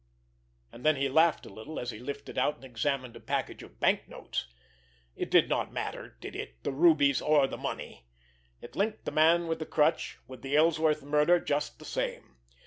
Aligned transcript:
And 0.71 0.83
then 0.83 0.95
he 0.95 1.07
laughed 1.09 1.45
a 1.45 1.53
little, 1.53 1.79
as 1.79 1.91
he 1.91 1.99
lifted 1.99 2.35
out 2.35 2.55
and 2.55 2.65
examined 2.65 3.15
a 3.15 3.19
package 3.19 3.61
of 3.61 3.79
banknotes. 3.79 4.47
It 5.15 5.29
did 5.29 5.47
not 5.47 5.71
matter, 5.71 6.17
did 6.19 6.35
it—the 6.35 6.71
rubies 6.71 7.21
or 7.21 7.45
the 7.45 7.55
money! 7.55 8.07
It 8.61 8.75
linked 8.75 9.05
the 9.05 9.11
Man 9.11 9.45
with 9.47 9.59
the 9.59 9.67
Crutch 9.67 10.17
with 10.27 10.41
the 10.41 10.55
Ellsworth 10.55 11.03
murder 11.03 11.39
just 11.39 11.77
the 11.77 11.85
same. 11.85 12.37